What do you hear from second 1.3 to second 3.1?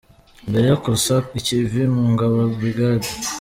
ikivi mu ngabo, Brig.